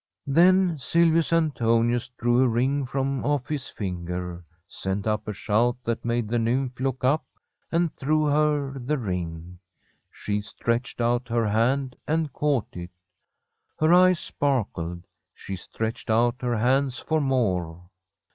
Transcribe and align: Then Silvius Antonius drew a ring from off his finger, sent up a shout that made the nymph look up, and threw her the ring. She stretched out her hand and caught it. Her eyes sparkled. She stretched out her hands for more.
Then 0.25 0.79
Silvius 0.79 1.31
Antonius 1.31 2.09
drew 2.09 2.41
a 2.43 2.47
ring 2.47 2.87
from 2.87 3.23
off 3.23 3.47
his 3.49 3.67
finger, 3.69 4.43
sent 4.67 5.05
up 5.05 5.27
a 5.27 5.31
shout 5.31 5.77
that 5.83 6.03
made 6.03 6.27
the 6.27 6.39
nymph 6.39 6.79
look 6.79 7.03
up, 7.03 7.23
and 7.71 7.95
threw 7.95 8.25
her 8.25 8.79
the 8.79 8.97
ring. 8.97 9.59
She 10.09 10.41
stretched 10.41 11.01
out 11.01 11.27
her 11.27 11.45
hand 11.47 11.95
and 12.07 12.33
caught 12.33 12.75
it. 12.75 12.89
Her 13.77 13.93
eyes 13.93 14.17
sparkled. 14.19 15.05
She 15.35 15.55
stretched 15.55 16.09
out 16.09 16.41
her 16.41 16.57
hands 16.57 16.97
for 16.97 17.21
more. 17.21 17.83